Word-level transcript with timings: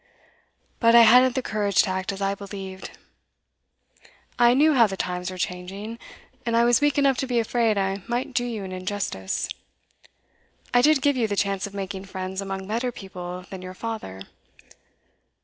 But 0.79 0.95
I 0.95 1.01
hadn't 1.01 1.35
the 1.35 1.43
courage 1.43 1.83
to 1.83 1.91
act 1.91 2.11
as 2.11 2.23
I 2.23 2.33
believed. 2.33 2.89
I 4.39 4.55
knew 4.55 4.73
how 4.73 4.87
the 4.87 4.97
times 4.97 5.29
were 5.29 5.37
changing, 5.37 5.99
and 6.43 6.57
I 6.57 6.63
was 6.63 6.81
weak 6.81 6.97
enough 6.97 7.17
to 7.17 7.27
be 7.27 7.37
afraid 7.37 7.77
I 7.77 8.01
might 8.07 8.33
do 8.33 8.43
you 8.43 8.63
an 8.63 8.71
injustice. 8.71 9.47
I 10.73 10.81
did 10.81 11.03
give 11.03 11.17
you 11.17 11.27
the 11.27 11.35
chance 11.35 11.67
of 11.67 11.75
making 11.75 12.05
friends 12.05 12.41
among 12.41 12.65
better 12.65 12.91
people 12.91 13.43
than 13.51 13.61
your 13.61 13.75
father. 13.75 14.21